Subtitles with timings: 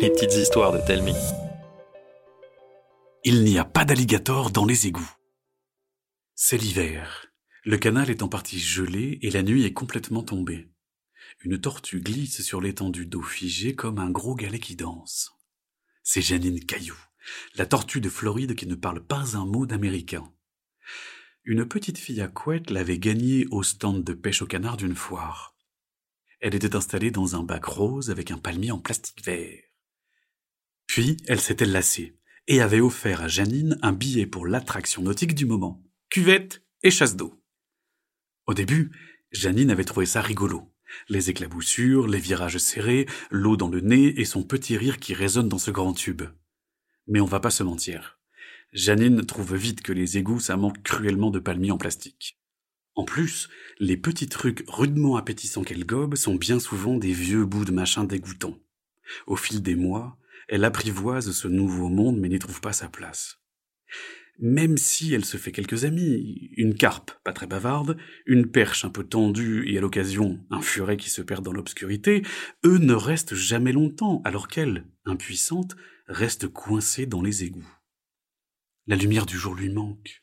[0.00, 1.14] Les petites histoires de Telmi.
[3.24, 5.16] Il n'y a pas d'alligator dans les égouts.
[6.34, 7.26] C'est l'hiver.
[7.64, 10.68] Le canal est en partie gelé et la nuit est complètement tombée.
[11.40, 15.32] Une tortue glisse sur l'étendue d'eau figée comme un gros galet qui danse.
[16.02, 16.96] C'est Janine Caillou,
[17.54, 20.30] la tortue de Floride qui ne parle pas un mot d'américain.
[21.44, 25.56] Une petite fille à couette l'avait gagnée au stand de pêche au canard d'une foire.
[26.40, 29.65] Elle était installée dans un bac rose avec un palmier en plastique vert.
[30.96, 32.16] Puis, elle s'était lassée
[32.48, 37.16] et avait offert à Janine un billet pour l'attraction nautique du moment, cuvette et chasse
[37.16, 37.38] d'eau.
[38.46, 38.92] Au début,
[39.30, 40.72] Janine avait trouvé ça rigolo.
[41.10, 45.50] Les éclaboussures, les virages serrés, l'eau dans le nez et son petit rire qui résonne
[45.50, 46.22] dans ce grand tube.
[47.06, 48.18] Mais on va pas se mentir.
[48.72, 52.40] Janine trouve vite que les égouts, ça manque cruellement de palmiers en plastique.
[52.94, 53.50] En plus,
[53.80, 58.04] les petits trucs rudement appétissants qu'elle gobe sont bien souvent des vieux bouts de machin
[58.04, 58.58] dégoûtants.
[59.26, 63.40] Au fil des mois, elle apprivoise ce nouveau monde mais n'y trouve pas sa place.
[64.38, 68.90] Même si elle se fait quelques amis, une carpe pas très bavarde, une perche un
[68.90, 72.22] peu tendue et à l'occasion un furet qui se perd dans l'obscurité,
[72.64, 75.74] eux ne restent jamais longtemps alors qu'elle, impuissante,
[76.06, 77.72] reste coincée dans les égouts.
[78.86, 80.22] La lumière du jour lui manque.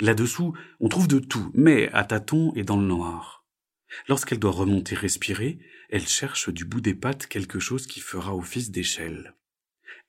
[0.00, 3.44] Là-dessous, on trouve de tout, mais à tâtons et dans le noir.
[4.08, 5.58] Lorsqu'elle doit remonter respirer,
[5.90, 9.34] elle cherche du bout des pattes quelque chose qui fera office d'échelle.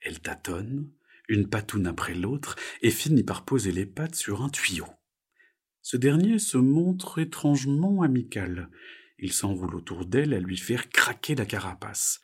[0.04, 0.90] Elle tâtonne,
[1.30, 4.86] une patoune après l'autre, et finit par poser les pattes sur un tuyau.
[5.82, 8.70] Ce dernier se montre étrangement amical.
[9.20, 12.22] Il s'enroule autour d'elle à lui faire craquer la carapace.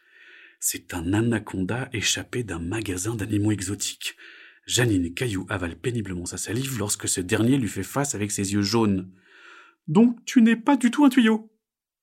[0.59, 4.15] C'est un anaconda échappé d'un magasin d'animaux exotiques.
[4.65, 8.61] Janine Caillou avale péniblement sa salive lorsque ce dernier lui fait face avec ses yeux
[8.61, 9.11] jaunes.
[9.87, 11.51] Donc tu n'es pas du tout un tuyau.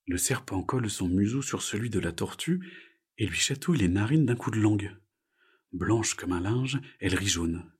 [0.06, 2.60] Le serpent colle son museau sur celui de la tortue
[3.18, 4.96] et lui chatouille les narines d'un coup de langue.
[5.76, 7.70] Blanche comme un linge, elle rit jaune.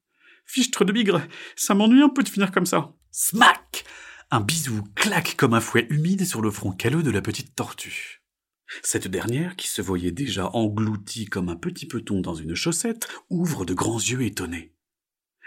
[0.44, 1.22] Fichtre de bigre,
[1.56, 2.92] ça m'ennuie un peu de finir comme ça.
[3.10, 3.84] Smack
[4.30, 8.22] Un bisou claque comme un fouet humide sur le front calleux de la petite tortue.
[8.82, 13.64] Cette dernière, qui se voyait déjà engloutie comme un petit peton dans une chaussette, ouvre
[13.64, 14.74] de grands yeux étonnés.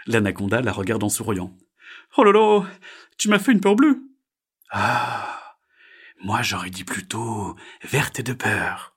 [0.06, 1.56] L'anaconda la regarde en souriant.
[2.16, 2.64] Oh lolo,
[3.18, 4.02] tu m'as fait une peur bleue.
[4.70, 5.56] Ah,
[6.22, 8.96] moi j'aurais dit plutôt verte et de peur.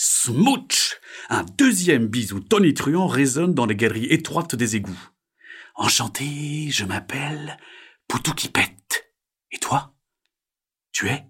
[0.00, 5.10] Smooch Un deuxième bisou tonitruant résonne dans les galeries étroites des égouts.
[5.74, 7.56] Enchanté, je m'appelle
[8.06, 9.12] Poutou qui pète.
[9.50, 9.96] Et toi?
[10.92, 11.26] Tu es?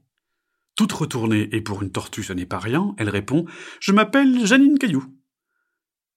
[0.77, 3.47] Toute retournée, et pour une tortue ce n'est pas rien, elle répond
[3.81, 5.15] Je m'appelle Janine Caillou.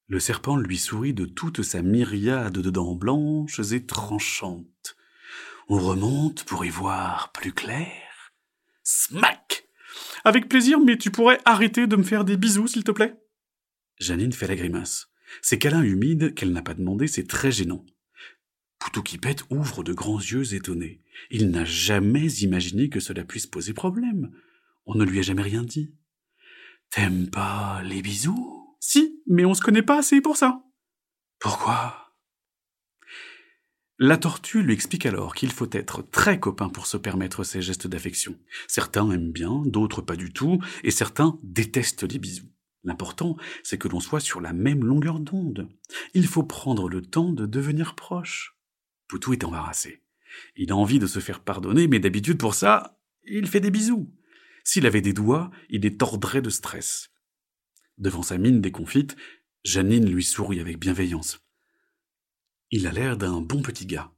[0.08, 4.96] Le serpent lui sourit de toute sa myriade de dents blanches et tranchantes.
[5.70, 8.34] On remonte pour y voir plus clair.
[8.82, 9.64] Smack
[10.24, 13.16] avec plaisir, mais tu pourrais arrêter de me faire des bisous, s'il te plaît?
[13.98, 15.08] Janine fait la grimace.
[15.40, 17.84] Ces câlins humides qu'elle n'a pas demandé, c'est très gênant.
[18.78, 21.00] Poutou qui pète ouvre de grands yeux étonnés.
[21.30, 24.32] Il n'a jamais imaginé que cela puisse poser problème.
[24.86, 25.94] On ne lui a jamais rien dit.
[26.90, 28.76] T'aimes pas les bisous?
[28.80, 30.64] Si, mais on se connaît pas assez pour ça.
[31.38, 32.01] Pourquoi?
[34.02, 37.86] La tortue lui explique alors qu'il faut être très copain pour se permettre ces gestes
[37.86, 38.36] d'affection.
[38.66, 42.50] Certains aiment bien, d'autres pas du tout, et certains détestent les bisous.
[42.82, 45.68] L'important, c'est que l'on soit sur la même longueur d'onde.
[46.14, 48.56] Il faut prendre le temps de devenir proche.
[49.06, 50.02] Poutou est embarrassé.
[50.56, 54.12] Il a envie de se faire pardonner, mais d'habitude pour ça, il fait des bisous.
[54.64, 57.10] S'il avait des doigts, il les tordrait de stress.
[57.98, 59.14] Devant sa mine déconfite,
[59.62, 61.38] Janine lui sourit avec bienveillance.
[62.74, 64.10] Il a l'air d'un bon petit gars.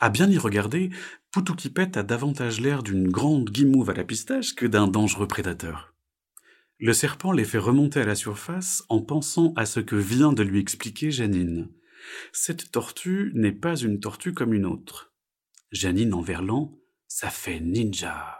[0.00, 0.88] À bien y regarder,
[1.32, 5.94] Poutoukipet a davantage l'air d'une grande guimauve à la pistache que d'un dangereux prédateur.
[6.78, 10.42] Le serpent les fait remonter à la surface en pensant à ce que vient de
[10.42, 11.68] lui expliquer Janine.
[12.32, 15.12] Cette tortue n'est pas une tortue comme une autre.
[15.70, 16.72] Janine en verlan,
[17.06, 18.38] ça fait ninja.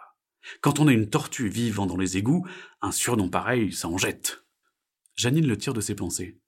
[0.63, 2.47] Quand on a une tortue vivant dans les égouts,
[2.81, 4.43] un surnom pareil, ça en jette.
[5.17, 6.41] Janine le tire de ses pensées.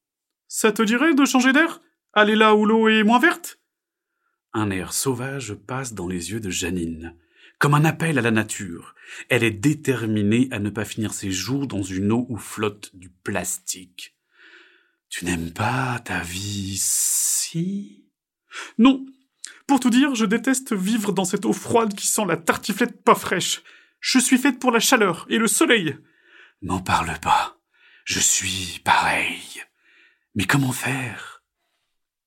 [0.48, 1.82] Ça te dirait de changer d'air?
[2.14, 3.58] Aller là où l'eau est moins verte
[4.52, 7.16] Un air sauvage passe dans les yeux de Janine,
[7.58, 8.94] comme un appel à la nature.
[9.30, 13.08] Elle est déterminée à ne pas finir ses jours dans une eau où flotte du
[13.08, 14.14] plastique.
[15.08, 18.04] Tu n'aimes pas ta vie si?
[18.76, 19.06] Non.
[19.66, 23.14] Pour tout dire, je déteste vivre dans cette eau froide qui sent la tartiflette pas
[23.14, 23.62] fraîche.
[24.00, 25.96] Je suis faite pour la chaleur et le soleil.
[26.60, 27.58] N'en parle pas.
[28.04, 29.62] Je suis pareil.
[30.34, 31.41] Mais comment faire?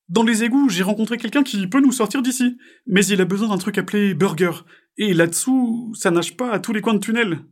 [0.08, 3.50] Dans les égouts, j'ai rencontré quelqu'un qui peut nous sortir d'ici, mais il a besoin
[3.50, 4.52] d'un truc appelé burger.
[4.98, 7.44] Et là-dessous, ça nage pas à tous les coins de tunnel.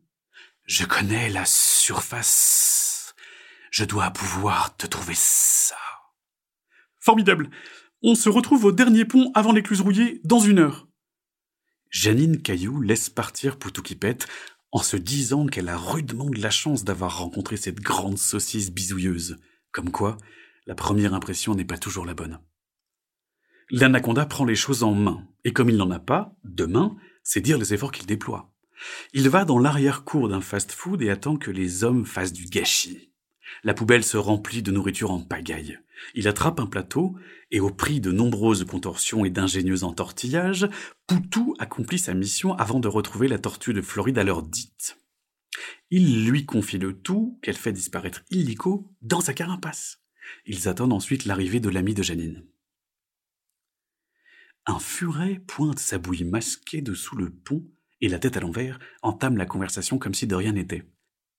[0.65, 3.15] Je connais la surface.
[3.71, 5.75] Je dois pouvoir te trouver ça.
[6.99, 7.49] Formidable.
[8.03, 10.87] On se retrouve au dernier pont avant l'écluse rouillée dans une heure.
[11.89, 14.27] Janine Caillou laisse partir Poutoukipette
[14.71, 19.37] en se disant qu'elle a rudement de la chance d'avoir rencontré cette grande saucisse bisouilleuse.
[19.71, 20.17] Comme quoi,
[20.65, 22.39] la première impression n'est pas toujours la bonne.
[23.69, 27.57] L'anaconda prend les choses en main, et comme il n'en a pas, demain, c'est dire
[27.57, 28.51] les efforts qu'il déploie.
[29.13, 33.11] Il va dans l'arrière-cour d'un fast-food et attend que les hommes fassent du gâchis.
[33.63, 35.79] La poubelle se remplit de nourriture en pagaille.
[36.15, 37.15] Il attrape un plateau,
[37.51, 40.67] et au prix de nombreuses contorsions et d'ingénieux entortillages,
[41.07, 44.97] Poutou accomplit sa mission avant de retrouver la tortue de Floride à l'heure dite.
[45.91, 50.02] Il lui confie le tout qu'elle fait disparaître illico dans sa carapace.
[50.45, 52.45] Ils attendent ensuite l'arrivée de l'ami de Janine.
[54.65, 57.65] Un furet pointe sa bouille masquée dessous le pont
[58.01, 60.83] et la tête à l'envers entame la conversation comme si de rien n'était.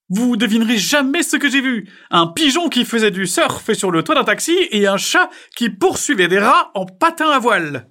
[0.09, 1.89] Vous devinerez jamais ce que j'ai vu.
[2.11, 5.71] Un pigeon qui faisait du surf sur le toit d'un taxi et un chat qui
[5.71, 7.89] poursuivait des rats en patin à voile.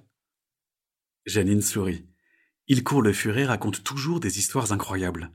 [1.25, 2.05] Janine sourit.
[2.67, 5.31] Il court le furet raconte toujours des histoires incroyables.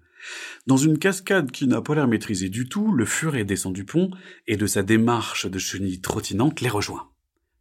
[0.66, 4.10] Dans une cascade qui n'a pas l'air maîtrisée du tout, le furet descend du pont
[4.46, 7.10] et de sa démarche de chenille trottinante les rejoint.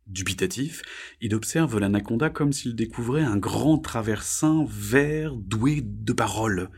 [0.07, 0.81] Dubitatif,
[1.21, 6.69] il observe l'anaconda comme s'il découvrait un grand traversin vert doué de paroles.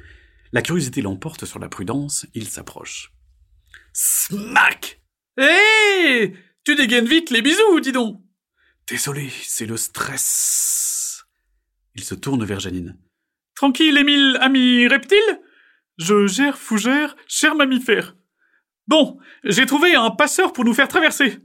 [0.52, 3.14] La curiosité l'emporte sur la prudence, il s'approche.
[3.94, 5.02] Smack
[5.38, 6.34] Hé
[6.66, 8.22] Tu dégaines vite les bisous, dis donc
[8.88, 11.24] Désolé, c'est le stress.
[11.96, 12.98] Il se tourne vers Janine.
[13.56, 15.40] Tranquille, Émile, ami reptile
[16.02, 18.18] Je gère fougère, cher mammifère.
[18.88, 21.38] Bon, j'ai trouvé un passeur pour nous faire traverser.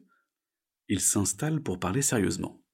[0.88, 2.64] Il s'installe pour parler sérieusement.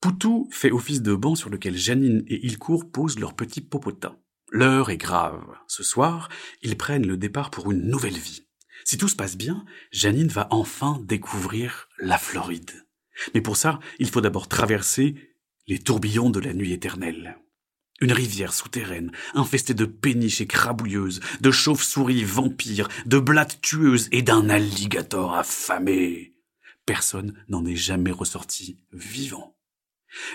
[0.00, 4.18] Poutou fait office de banc sur lequel Janine et Ilcourt posent leur petit popotin.
[4.52, 5.44] L'heure est grave.
[5.68, 6.30] Ce soir,
[6.62, 8.48] ils prennent le départ pour une nouvelle vie.
[8.86, 12.86] Si tout se passe bien, Janine va enfin découvrir la Floride.
[13.34, 15.14] Mais pour ça, il faut d'abord traverser
[15.66, 17.36] les tourbillons de la nuit éternelle.
[18.04, 24.50] Une rivière souterraine, infestée de péniches écrabouilleuses, de chauves-souris vampires, de blattes tueuses et d'un
[24.50, 26.34] alligator affamé.
[26.84, 29.56] Personne n'en est jamais ressorti vivant.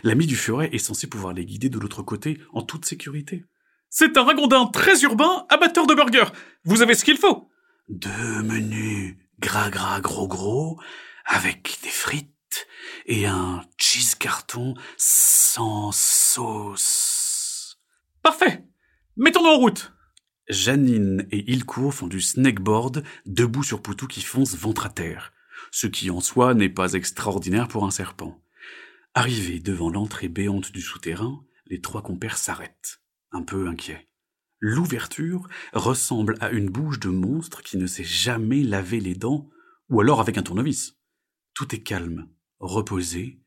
[0.01, 3.45] L'ami du furet est censé pouvoir les guider de l'autre côté en toute sécurité.
[3.91, 6.33] C'est un ragondin très urbain, abatteur de burgers.
[6.63, 7.51] Vous avez ce qu'il faut.
[7.87, 10.81] Deux menus gras gras gros gros,
[11.23, 12.65] avec des frites
[13.05, 17.18] et un cheese carton sans sauce.
[18.29, 18.63] Parfait.
[19.17, 19.91] Mettons-nous en route.
[20.49, 25.33] Janine et Ilcourt font du snakeboard debout sur Poutou qui fonce ventre à terre,
[25.71, 28.39] ce qui en soi n'est pas extraordinaire pour un serpent.
[29.15, 34.07] Arrivés devant l'entrée béante du souterrain, les trois compères s'arrêtent un peu inquiet.
[34.59, 39.49] L'ouverture ressemble à une bouche de monstre qui ne sait jamais laver les dents,
[39.89, 40.99] ou alors avec un tournevis.
[41.55, 42.29] Tout est calme,
[42.59, 43.39] reposé.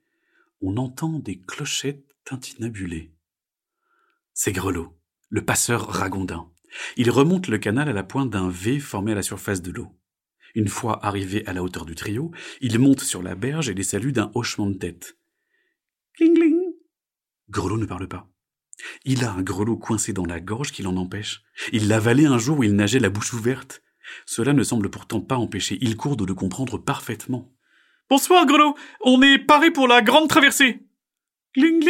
[0.60, 3.14] On entend des clochettes tintinabulées.
[4.34, 4.98] C'est Grelot,
[5.28, 6.50] le passeur ragondin.
[6.96, 9.92] Il remonte le canal à la pointe d'un V formé à la surface de l'eau.
[10.54, 12.30] Une fois arrivé à la hauteur du trio,
[12.60, 15.18] il monte sur la berge et les salue d'un hochement de tête.
[16.14, 16.60] Cling cling.
[17.50, 18.28] Grelot ne parle pas.
[19.04, 21.42] Il a un grelot coincé dans la gorge qui l'en empêche.
[21.72, 23.82] Il l'avalait un jour où il nageait la bouche ouverte.
[24.26, 27.52] Cela ne semble pourtant pas empêcher Ilcourt de le comprendre parfaitement.
[28.08, 28.74] Bonsoir, grelot.
[29.02, 30.80] On est paré pour la grande traversée.
[31.54, 31.84] Gling.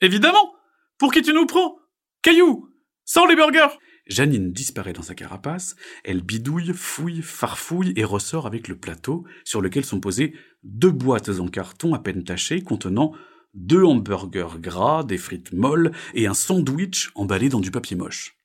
[0.00, 0.54] Évidemment.
[1.00, 1.78] Pour qui tu nous prends?
[2.20, 2.68] Caillou.
[3.06, 3.78] Sans les burgers.
[4.06, 9.62] Janine disparaît dans sa carapace, elle bidouille, fouille, farfouille et ressort avec le plateau sur
[9.62, 13.14] lequel sont posées deux boîtes en carton à peine tachées contenant
[13.54, 18.36] deux hamburgers gras, des frites molles et un sandwich emballé dans du papier moche.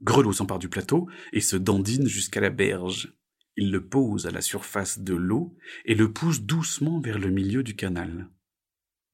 [0.00, 3.12] Grelot s'empare du plateau et se dandine jusqu'à la berge.
[3.58, 5.54] Il le pose à la surface de l'eau
[5.84, 8.30] et le pousse doucement vers le milieu du canal.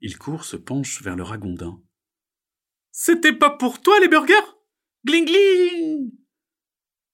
[0.01, 1.83] Il court se penche vers le ragondin.
[2.95, 4.35] C'était pas pour toi les burgers?
[5.07, 6.13] Gling gling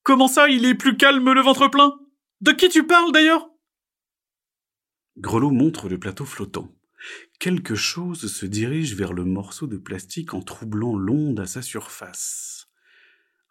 [0.02, 1.94] Comment ça, il est plus calme le ventre plein?
[2.40, 3.48] De qui tu parles d'ailleurs?
[5.16, 6.74] Grelot montre le plateau flottant.
[7.38, 12.68] Quelque chose se dirige vers le morceau de plastique en troublant l'onde à sa surface.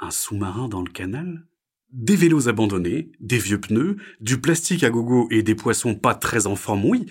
[0.02, 1.48] Un sous-marin dans le canal?
[1.94, 6.46] Des vélos abandonnés, des vieux pneus, du plastique à gogo et des poissons pas très
[6.46, 7.06] en forme, oui,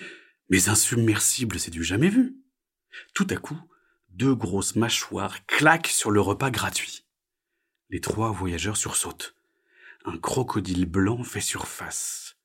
[0.49, 2.37] mais un submersible, c'est du jamais vu.
[3.15, 3.59] Tout à coup,
[4.17, 7.05] deux grosses mâchoires claquent sur le repas gratuit.
[7.89, 9.35] Les trois voyageurs sursautent.
[10.05, 12.35] Un crocodile blanc fait surface.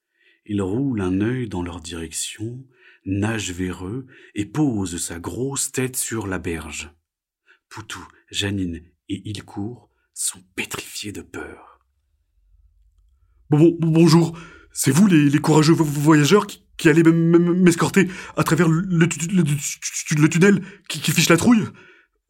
[0.44, 2.62] Il roule un œil dans leur direction,
[3.06, 6.90] nage vers eux et pose sa grosse tête sur la berge.
[7.70, 11.80] Poutou, Janine et Ilcourt sont pétrifiés de peur.
[13.48, 14.38] Bon, bonjour.
[14.72, 19.08] C'est vous les, courageux voyageurs qui, qui allez m'escorter à travers le,
[20.28, 21.64] tunnel qui, fiche la trouille?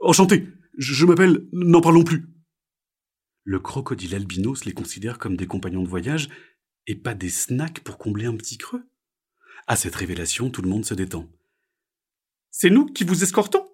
[0.00, 0.48] Enchanté.
[0.78, 1.46] Je, m'appelle...
[1.52, 2.26] N'en parlons plus.
[3.44, 6.28] Le crocodile albinos les considère comme des compagnons de voyage
[6.86, 8.84] et pas des snacks pour combler un petit creux.
[9.66, 11.28] À cette révélation, tout le monde se détend.
[12.50, 13.68] C'est nous qui vous escortons?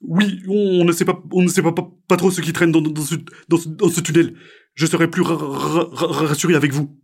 [0.00, 2.80] Oui, on ne sait pas, on ne sait pas, pas, trop ce qui traîne dans,
[2.80, 3.14] dans, ce,
[3.48, 3.58] dans,
[3.88, 4.36] ce, tunnel.
[4.74, 7.00] Je serai plus rassuré avec vous.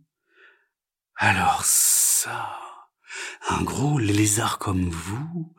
[1.15, 2.49] Alors ça,
[3.49, 5.53] un gros lézard comme vous,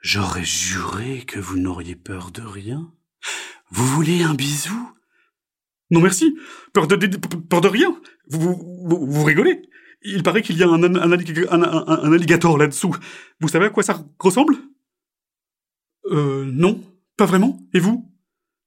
[0.00, 2.92] j'aurais juré que vous n'auriez peur de rien.
[3.70, 4.90] Vous voulez un bisou?
[5.90, 6.36] Non merci,
[6.72, 8.00] peur de, peur de rien?
[8.28, 9.62] Vous, vous, rigolez?
[10.02, 12.94] Il paraît qu'il y a un, un, un, alligator là-dessous.
[13.40, 14.56] Vous savez à quoi ça ressemble?
[16.06, 16.82] Euh, non,
[17.16, 17.58] pas vraiment.
[17.72, 18.10] Et vous?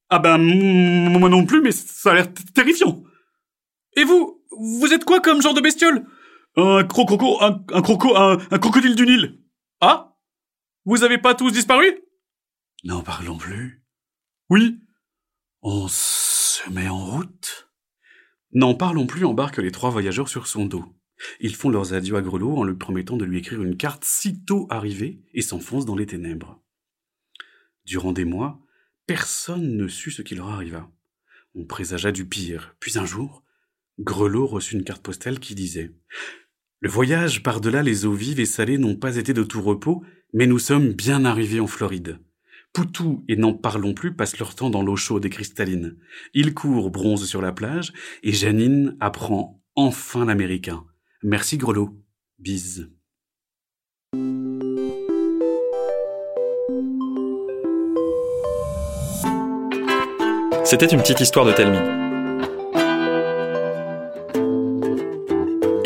[0.10, 3.04] Ah ben, moi non plus, mais ça a l'air terrifiant.
[3.96, 6.06] Et vous, vous êtes quoi comme genre de bestiole?
[6.58, 9.40] Un croco, un, un croco, un, crocodile du Nil.
[9.80, 10.18] Ah?
[10.86, 12.02] Vous avez pas tous disparu?
[12.84, 13.84] N'en parlons plus.
[14.50, 14.80] Oui.
[15.62, 17.72] On se met en route?
[18.54, 20.86] N'en parlons plus embarque les trois voyageurs sur son dos.
[21.40, 24.68] Ils font leurs adieux à Grelot en lui promettant de lui écrire une carte sitôt
[24.70, 26.64] arrivée et s'enfoncent dans les ténèbres.
[27.86, 28.60] Durant des mois,
[29.06, 30.90] personne ne sut ce qui leur arriva.
[31.56, 32.76] On présagea du pire.
[32.80, 33.44] Puis un jour,
[34.00, 35.92] Grelot reçut une carte postale qui disait
[36.80, 40.04] le voyage par-delà les eaux vives et salées n'ont pas été de tout repos,
[40.34, 42.20] mais nous sommes bien arrivés en Floride.
[42.72, 45.98] Poutou et n'en parlons plus passent leur temps dans l'eau chaude et cristalline.
[46.36, 50.84] Ils courent bronze sur la plage et Janine apprend enfin l'américain.
[51.24, 51.98] Merci Grelot.
[52.38, 52.92] Bise.
[60.64, 62.07] C'était une petite histoire de Telmi.